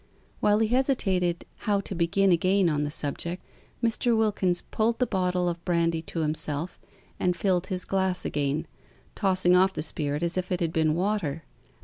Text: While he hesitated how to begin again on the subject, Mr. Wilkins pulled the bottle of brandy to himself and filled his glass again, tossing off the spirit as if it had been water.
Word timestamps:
While 0.39 0.57
he 0.57 0.69
hesitated 0.69 1.45
how 1.57 1.79
to 1.81 1.93
begin 1.93 2.31
again 2.31 2.69
on 2.69 2.83
the 2.83 2.89
subject, 2.89 3.45
Mr. 3.83 4.17
Wilkins 4.17 4.63
pulled 4.71 4.97
the 4.97 5.05
bottle 5.05 5.47
of 5.47 5.63
brandy 5.63 6.01
to 6.01 6.21
himself 6.21 6.79
and 7.19 7.37
filled 7.37 7.67
his 7.67 7.85
glass 7.85 8.25
again, 8.25 8.65
tossing 9.13 9.55
off 9.55 9.73
the 9.75 9.83
spirit 9.83 10.23
as 10.23 10.37
if 10.37 10.51
it 10.51 10.59
had 10.59 10.73
been 10.73 10.95
water. 10.95 11.43